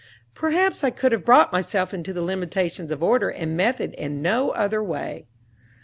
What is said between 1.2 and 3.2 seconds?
brought myself into the limitations of